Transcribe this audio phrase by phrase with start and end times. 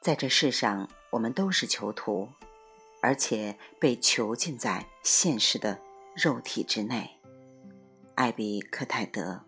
[0.00, 2.28] 在这世上，我们都是囚徒，
[3.02, 5.78] 而且被囚禁在现实的
[6.14, 7.18] 肉体之内。
[8.14, 9.42] 艾比克泰德，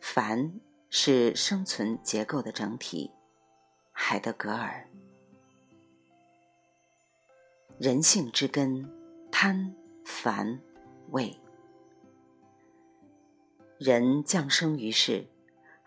[0.00, 0.52] 凡
[0.88, 3.10] 是生存结构的整体。
[3.92, 4.88] 海德格尔，
[7.78, 8.90] 人性之根，
[9.30, 9.74] 贪、
[10.04, 10.60] 烦、
[11.10, 11.38] 畏。
[13.78, 15.26] 人降生于世。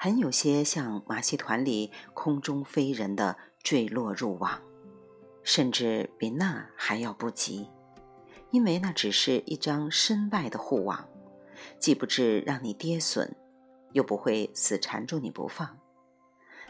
[0.04, 4.62] 很有些像马戏团里空中飞人的坠落入网，
[5.44, 7.70] 甚至比那还要不及，
[8.52, 11.08] 因为那只是一张身外的护网，
[11.80, 13.34] 既不至让你跌损，
[13.94, 15.80] 又不会死缠住你不放。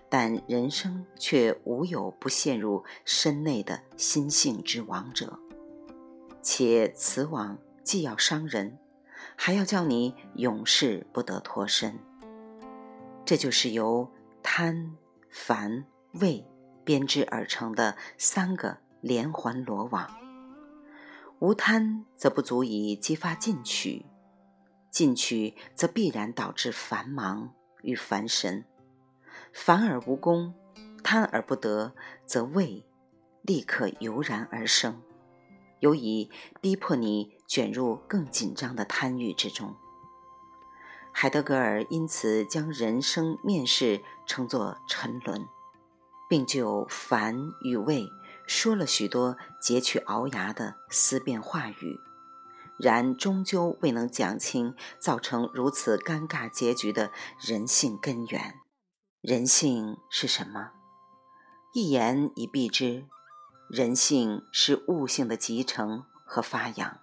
[0.08, 5.40] 但人生却无有不陷入身内的心性之网者，
[6.44, 8.78] 且此网既要伤人，
[9.36, 11.98] 还要叫你永世不得脱身。
[13.26, 14.98] 这就是由贪、
[15.30, 16.46] 烦、畏
[16.84, 20.10] 编织而成的三个连环罗网。
[21.40, 24.06] 无贪则不足以激发进取，
[24.90, 28.66] 进取则必然导致繁忙与烦神。
[29.52, 30.54] 烦而无功，
[31.04, 31.94] 贪而不得，
[32.26, 32.86] 则畏
[33.42, 35.02] 立刻油然而生，
[35.80, 36.30] 尤以
[36.62, 39.76] 逼迫你卷入更紧张的贪欲之中。
[41.16, 45.48] 海德格尔因此将人生面试称作沉沦，
[46.28, 48.10] 并就烦与畏
[48.46, 52.00] 说了许多截取鳌牙的思辨话语，
[52.78, 58.56] 然终究未能讲清造成如此尴尬结局的人性根源。
[59.22, 60.72] 人性是什么？
[61.74, 63.06] 一言以蔽之，
[63.70, 67.00] 人性是悟性的集成和发扬。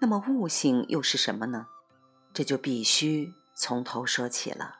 [0.00, 1.68] 那么悟性又是什么呢？
[2.34, 4.78] 这就必须从头说起了。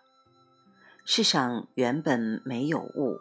[1.05, 3.19] 世上原本没有物，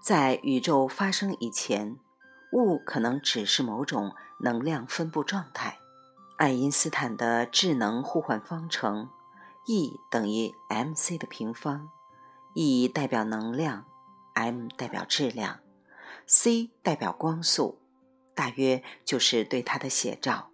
[0.00, 1.96] 在宇宙发生以前，
[2.52, 5.78] 物可能只是某种能量分布状态。
[6.36, 9.08] 爱因斯坦的智能互换方程
[9.66, 11.90] ，E 等于 mc 的平方
[12.54, 13.86] ，E 代表能量
[14.34, 15.58] ，m 代表质量
[16.26, 17.80] ，c 代表光速，
[18.34, 20.50] 大约就是对它的写照。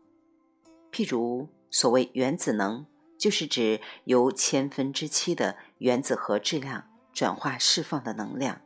[0.91, 2.87] 譬如所谓原子能。
[3.25, 8.61] 就是指由千分之七的原子核质量转化释放的能量。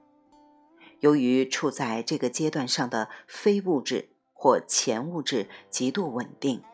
[0.99, 6.65] 由于处在这个阶段上的非物质或前物质极度稳定，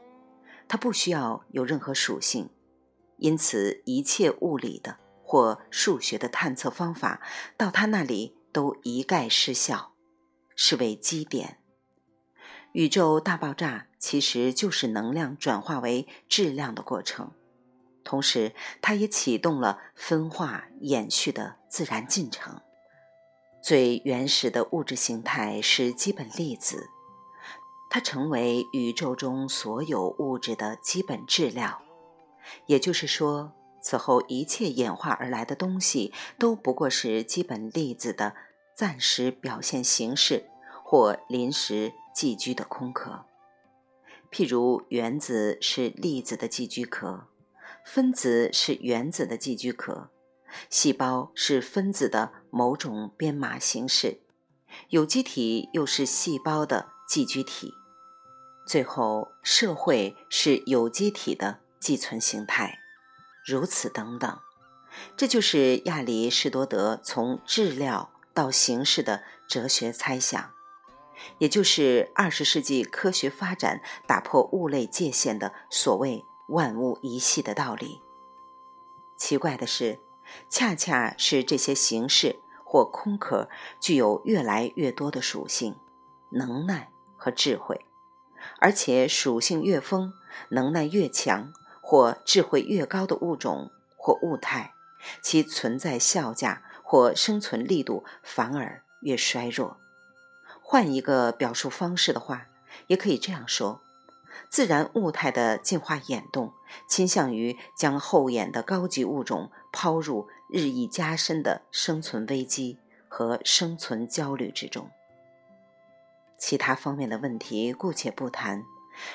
[0.67, 2.49] 它不需要有任何属性，
[3.19, 7.21] 因此一切物理的或数学的探测方法
[7.59, 9.93] 到它那里都一概失效，
[10.57, 11.59] 是为基点。
[12.73, 17.33] 宇宙大爆炸其实就是能量转化为质量的过程。
[18.05, 22.61] 同时，它也启动了分化延续的自然进程。
[23.63, 26.91] 最原始的物质形态是基本粒子，
[27.89, 31.81] 它成为宇宙中所有物质的基本质料。
[32.67, 38.35] 也就是说，此后一切演化而来的东西都不过是基本粒子的
[38.77, 40.51] 暂时表现形式
[40.85, 43.25] 或临时寄居的空壳。
[44.31, 47.29] 譬如，原子是粒子的寄居壳。
[47.85, 50.11] 分子是原子的寄居壳，
[50.71, 54.23] 细胞是分子的某种编码形式，
[54.89, 57.75] 有机体又是细胞的寄居体，
[58.67, 62.79] 最后社会是有机体的寄存形态，
[63.45, 64.39] 如此等等。
[65.17, 70.53] 这就是亚里士多德从质料到形式的哲学猜想，
[71.39, 76.25] 也就是二十世纪科学发展打破物类界限的所谓。
[76.49, 78.03] 万物一系的道理。
[79.17, 80.01] 奇怪的是，
[80.49, 83.49] 恰恰是这些形式或空壳
[83.81, 85.77] 具有越来越多的属性、
[86.31, 87.87] 能耐和智慧，
[88.59, 90.13] 而且属性越丰、
[90.51, 94.75] 能耐越强或智慧越高的物种或物态，
[95.23, 99.79] 其存在效价或生存力度反而越衰弱。
[100.61, 102.49] 换一个表述方式的话，
[102.89, 103.81] 也可以这样说。
[104.51, 106.53] 自然物态的进化演动，
[106.89, 112.79] 倾向于将后演的高级物种抛入日益加深的生存危机
[113.09, 114.91] 和生存焦虑之中。
[116.37, 118.65] 其他方面的问题姑且不谈，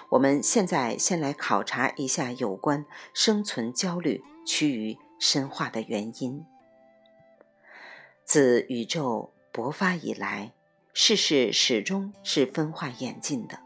[0.10, 6.46] 我们现在先来考察一下有关生存焦虑趋于深化的原因。
[8.26, 10.54] 自宇宙勃发以来，
[10.94, 13.60] 世事始终是分化演进的。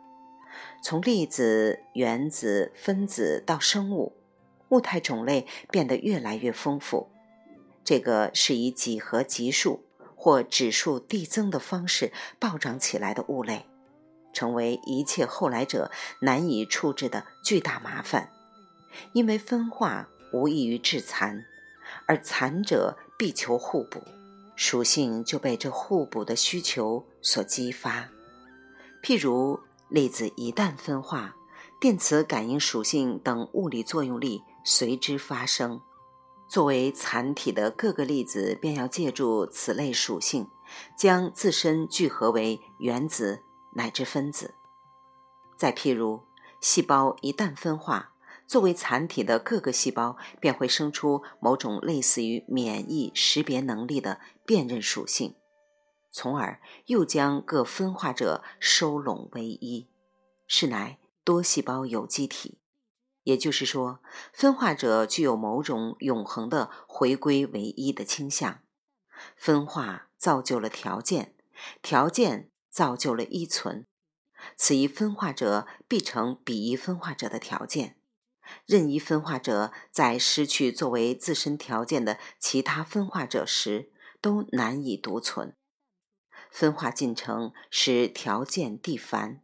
[0.84, 4.18] 从粒子、原子、分子到生物，
[4.68, 7.10] 物态种类变得越来越丰富。
[7.86, 9.86] 这个是以几何级数
[10.18, 13.66] 或指数递增的方式暴涨起来的物类，
[14.34, 15.90] 成为一切后来者
[16.20, 18.30] 难以处置的巨大麻烦。
[19.14, 21.46] 因为分化无异于致残，
[22.08, 24.02] 而残者必求互补，
[24.58, 28.10] 属性就被这互补的需求所激发。
[29.02, 29.60] 譬如
[29.94, 31.36] 粒子一旦分化，
[31.80, 35.80] 电磁感应属性等物理作用力随之发生。
[36.48, 40.48] 作为残体的各个粒子便要借助此类属性，
[40.98, 43.44] 将自身聚合为原子
[43.76, 44.56] 乃至分子。
[45.56, 46.24] 再譬如，
[46.60, 48.14] 细胞一旦分化，
[48.48, 55.36] 作为残体的各个细胞便会生出某种类似于免疫识别能力的辨认属性。
[56.14, 59.90] 从而又将各分化者收拢为一，
[60.46, 62.60] 是乃多细胞有机体。
[63.24, 64.00] 也就是说，
[64.32, 68.60] 分化者具有某种永恒的回归为一的倾向。
[69.36, 71.34] 分化造就了条件，
[71.82, 73.88] 条件造就了依存。
[74.56, 77.98] 此一分化者必成彼一分化者的条件。
[78.68, 83.90] 任一分化者在失去作为自身条件的其他分化者时，
[84.22, 85.56] 都难以独存。
[86.54, 89.42] 分化进程使条件递繁，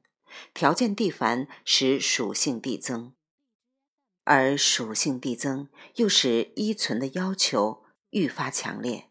[0.53, 3.13] 条件递繁使属性递增，
[4.25, 9.09] 而属性递增又使依存的要求愈发强烈。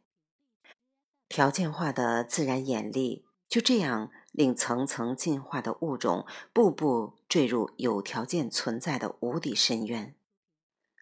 [1.28, 10.14] 条件化的自然演力就这样令层层进化的物种步步坠入有条件存在的无底深渊，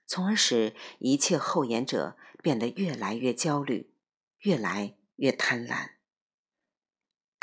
[0.07, 3.93] 从而使一切后延者变得越来越焦虑，
[4.39, 5.96] 越来越贪婪。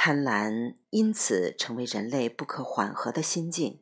[0.06, 3.80] 贪婪因此成为人类不可缓和的心境，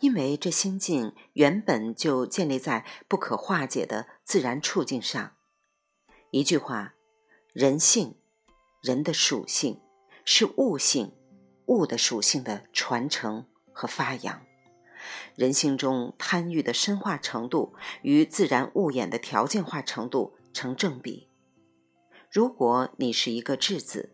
[0.00, 5.32] 因为这心境原本就建立在不可化解的自然处境上。
[6.30, 6.92] 一句话，
[7.54, 8.16] 人性，
[8.82, 9.80] 人的属性
[10.26, 11.10] 是物性，
[11.68, 14.42] 物的属性的传承和发扬。
[15.36, 17.72] 人性中贪欲的深化程度
[18.02, 21.30] 与自然物演的条件化程度成正比。
[22.30, 24.10] 如果你是一个质子。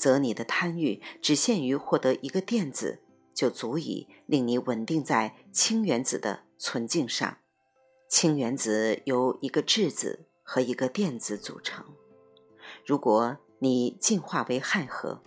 [0.00, 3.02] 则你的贪欲只限于获得一个电子，
[3.34, 7.36] 就足以令你稳定在氢原子的存境上。
[8.08, 11.84] 氢原子由一个质子和一个电子组成。
[12.86, 15.22] 如果你进化为氦核，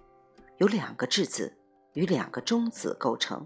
[0.57, 1.55] 由两个质子
[1.93, 3.45] 与两个中子构成，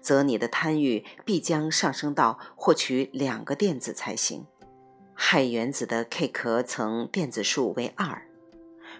[0.00, 4.44] 则你的贪欲必将上升到获取两个电子才行。
[5.14, 8.26] 氦原子的 K 壳层电子数为二。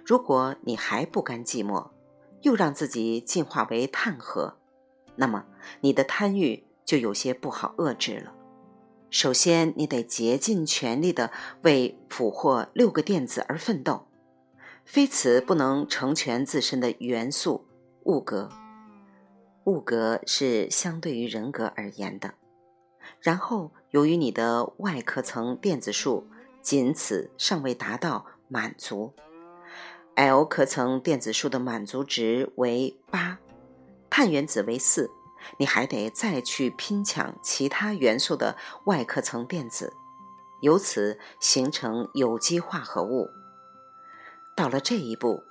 [0.06, 1.88] 如果你还不甘寂寞，
[2.43, 4.56] 又让自己进化为碳核，
[5.17, 5.47] 那么
[5.81, 8.32] 你的贪欲就有些不好遏制了。
[9.11, 11.32] 首先，你得竭尽全力地
[11.62, 14.06] 为俘获六个电子而奋斗，
[14.85, 17.67] 非此不能成全自身的元素
[18.05, 18.49] 物格。
[19.64, 22.35] 物格是相对于人格而言的。
[23.20, 26.29] 然后，由于你的外壳层电子数
[26.62, 29.12] 仅此尚未达到满足。
[30.16, 33.36] L 壳层电子数的满足值为八，
[34.08, 35.10] 碳原子为四，
[35.58, 39.93] 你还得再去拼抢其他元素的外壳层电子，
[40.62, 43.29] 由此形成有机化合物。
[44.56, 45.43] 到了这一步，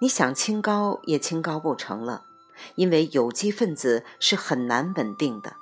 [0.00, 2.24] 你想清高也清高不成了，
[2.74, 5.54] 因为有机分子是很难稳定的，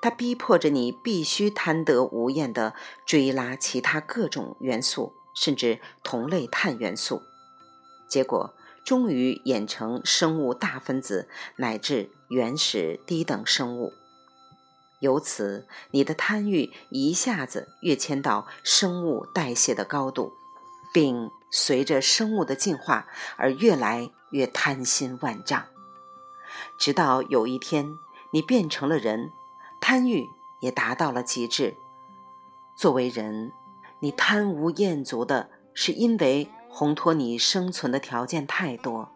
[0.00, 2.72] 它逼迫着你必须贪得无厌地
[3.04, 7.20] 追拉其他各种元素，甚至同类碳元素。
[8.14, 8.54] 结果
[8.84, 13.92] 终于演成生物大分子乃至原始低等生物，
[15.00, 20.32] 由此你的贪欲一下子跃迁到生物代谢的高度，
[20.92, 25.64] 并随着生物的进化而越来越贪心万丈，
[26.78, 27.84] 直到有一天
[28.32, 29.32] 你变成了人，
[29.80, 30.30] 贪欲
[30.60, 31.74] 也达到了极致。
[32.76, 33.50] 作为人，
[33.98, 36.48] 你贪无厌足的是因为。
[36.74, 39.12] 烘托你生存的条件太多，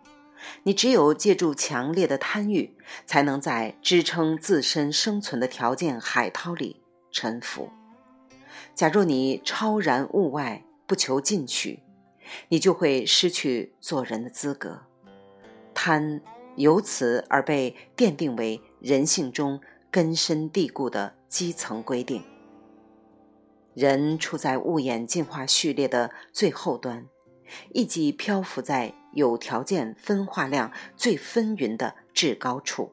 [0.63, 7.71] 你只有借助强烈的贪欲，才能在支撑自身生存的条件海涛里沉浮。
[8.77, 11.83] 假若你超然物外，不求进取，
[12.49, 14.83] 你就会失去做人的资格。
[15.75, 16.21] 贪
[16.55, 19.61] 由此而被奠定为人性中
[19.91, 22.23] 根深蒂固的基层规定。
[23.75, 27.07] 人处在物演进化序列的最后端。
[27.73, 32.93] 亦即漂浮在有条件分化量最纷纭的至高处，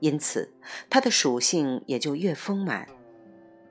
[0.00, 0.52] 因此
[0.88, 2.86] 它的属性也就越丰满。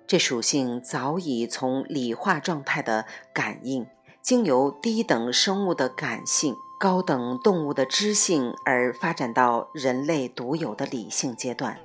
[0.07, 3.85] 这属性早已从理化状态的感应，
[4.21, 11.79] 经由低等生物的感性、高等动物的知性，而发展到人类独有的理性阶段。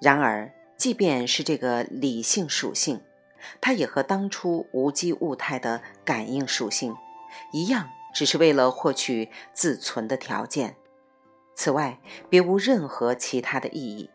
[0.00, 3.00] 然而，即便是这个理性属性，
[3.60, 6.94] 它也和当初无机物态的感应属性
[7.52, 10.76] 一样，只是为了获取自存的条件。
[11.54, 14.10] 此外，别无任何其他的意义。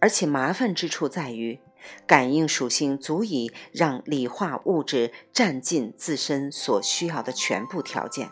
[0.00, 1.60] 而且麻烦之处在于。
[2.06, 8.30] 感应属性足以让理化物质占尽自身所需要的全部条件，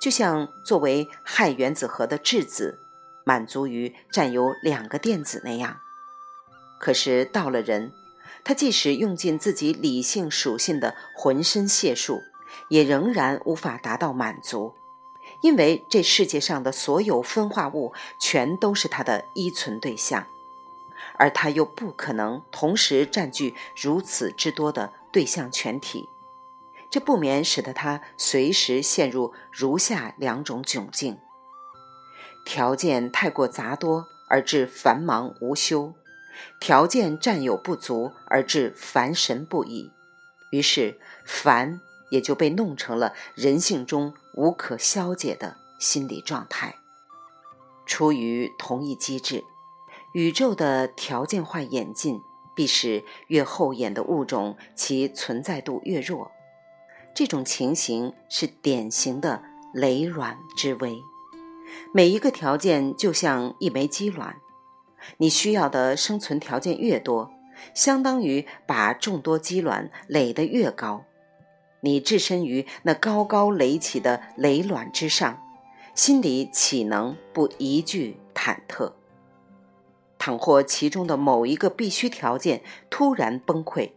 [0.00, 2.78] 就像作为氦原子核的质子
[3.24, 5.78] 满足于占有两个电子那样。
[6.78, 7.92] 可是到了人，
[8.44, 12.20] 他即使用尽自己理性属性的浑身解数，
[12.68, 14.74] 也仍然无法达到满足，
[15.40, 20.26] 因为这世界上的所有分化物全都是他的依存对象。
[21.16, 26.08] 而他又不可能同时占据如此之多的对象全体，
[26.90, 31.18] 这不免使得他随时陷入如下两种窘境：
[32.44, 35.92] 条件太过杂多而致繁忙无休，
[36.60, 39.92] 条件占有不足而致烦神不已。
[40.50, 41.80] 于是，烦
[42.12, 46.76] 也就被弄成了人性中无可消解的心理状态。
[47.84, 49.44] 出于同一机制。
[50.14, 52.20] 宇宙的条件化演进，
[52.54, 56.30] 必使越后演的物种其存在度越弱。
[57.14, 59.42] 这种情形是典型的
[59.72, 61.02] 雷卵之危。
[61.94, 64.36] 每一个条件就像一枚鸡卵，
[65.16, 67.30] 你需要的生存条件越多，
[67.72, 71.06] 相当于把众多鸡卵垒得越高。
[71.84, 75.42] 你置身于那高高垒起的雷卵之上，
[75.94, 78.92] 心里岂能不一句忐忑？
[80.16, 83.90] 倘或其中的某一个必须条件突然崩溃，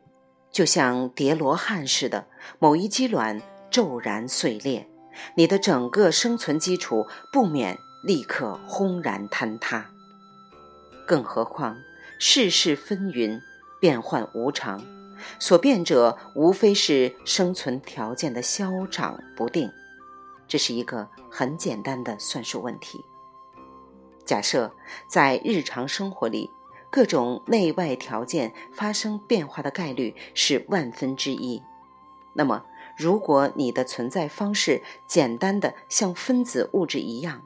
[0.51, 2.25] 就像叠罗汉似的，
[2.57, 3.39] 某一鸡卵
[3.69, 4.87] 骤然碎裂，
[5.35, 9.91] 你的整个生存基础不免立刻轰然坍塌。
[11.05, 11.77] 更何况
[12.17, 13.39] 世事纷纭，
[13.79, 14.83] 变幻无常，
[15.39, 19.71] 所变者无非是生存条件的消长不定，
[20.47, 23.03] 这是一个很简单的算术问题。
[24.23, 24.71] 假设
[25.07, 26.49] 在日常生活里，
[26.89, 31.61] 各种内外条件发生变化的概率是万分之一，
[32.33, 32.65] 那么，
[32.97, 37.43] 如果你的存在方式简单的像分子物质一样，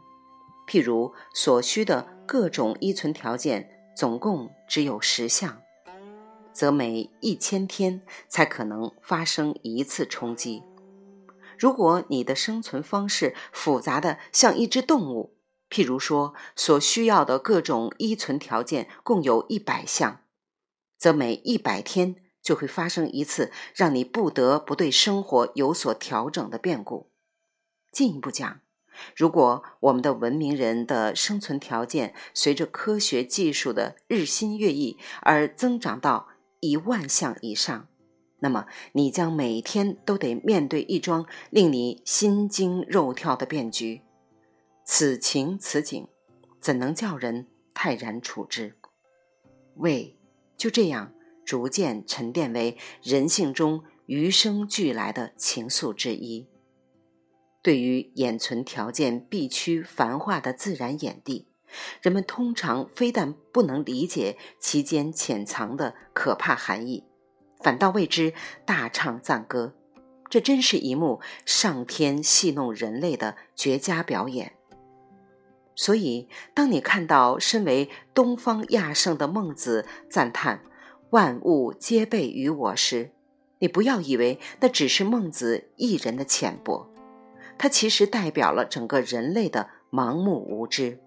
[0.67, 5.61] 譬如所需的各种依存条件总共只有十项，
[6.59, 10.61] 则每一千天才可能发生一次冲击。
[11.57, 15.37] 如果你的生存方式复杂的像一只动物，
[15.69, 20.25] 譬如说，所需要的各种依存条件共有一百项，
[20.97, 27.09] 则每一百天就会发生一次让你不得不对生活有所调整的变故。
[27.89, 28.59] 进一步讲，
[29.15, 36.27] 如果我们的文明人的生存条件随着科学技术的日新月异而增长到
[36.59, 37.87] 一万项以上，
[38.39, 44.01] 那么你将每天都得面对一桩令你心惊肉跳的变局。
[44.83, 46.07] 此情此景，
[46.59, 48.75] 怎能叫人泰然处之？
[49.75, 50.17] 胃
[50.57, 51.13] 就这样
[51.45, 56.47] 逐渐沉淀为人性中与生俱来的情愫之一。
[57.61, 61.48] 对于掩存条件必须繁化的自然眼地，
[62.01, 67.03] 人们通常非但不能理解其间潜藏的可怕含义，
[67.61, 68.33] 反倒为之
[68.65, 69.73] 大唱赞歌。
[70.29, 74.53] 这真是一幕上天戏弄人类的绝佳表演。
[75.75, 80.61] 所以，当你看到身为东方亚圣的孟子赞叹
[81.11, 83.11] “万物皆备于我”时，
[83.59, 86.89] 你不要以为那只是孟子一人的浅薄，
[87.57, 90.99] 他其实代表了整个人类的盲目无知。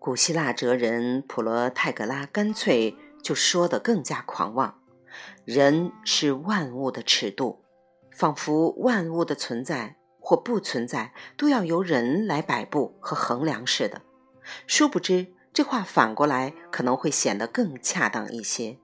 [0.00, 4.80] 古希腊哲人普罗泰戈拉干脆就说得更加狂妄
[5.44, 7.62] ：“人是万物的尺度，
[8.10, 14.02] 仿佛万物的存在。”或不存在，都要由人来摆布和衡量似的。
[14.66, 18.78] 殊不知，这话反过来可能会显得更恰当一些。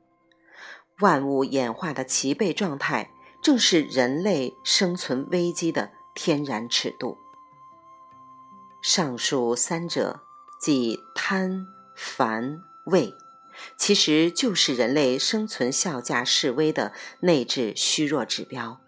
[1.01, 3.11] 万物演化的齐备状态，
[3.43, 7.19] 正是人类生存危机的天然尺度。
[8.83, 10.23] 上述三者，
[10.61, 13.15] 即贪、烦、畏，
[13.77, 18.81] 其实就是人类生存效价式微的内置虚弱指标。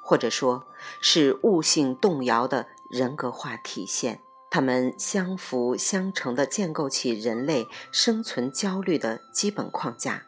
[0.00, 0.66] 或者说
[1.00, 10.24] 是悟性动摇的人格化体现，它们相辅相成的建构起人类生存焦虑的基本框架。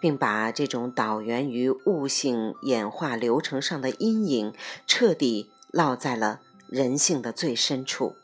[0.00, 4.54] 并把这种导源于物性演化流程上的阴影
[4.86, 8.14] 彻底烙在了人性的最深处。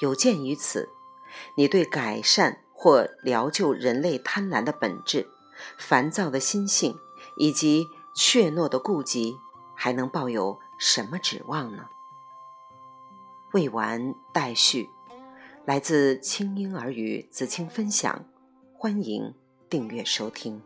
[0.00, 0.90] 有鉴于此，
[1.54, 5.28] 你对改善或疗救人类贪婪的本质、
[5.78, 6.98] 烦躁的心性
[7.36, 9.38] 以及怯懦的顾忌，
[9.74, 11.86] 还能抱有什么指望呢？
[13.52, 14.90] 未完待续。
[15.64, 18.24] 来自清婴儿语子青分享，
[18.78, 19.34] 欢迎
[19.68, 20.62] 订阅收听。